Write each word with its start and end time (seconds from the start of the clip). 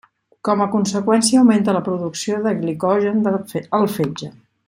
Com 0.47 0.61
a 0.63 0.67
conseqüència 0.75 1.41
augmenta 1.41 1.75
la 1.77 1.83
producció 1.89 2.41
de 2.47 2.55
glicogen 2.63 3.23
al 3.83 3.89
fetge. 3.99 4.35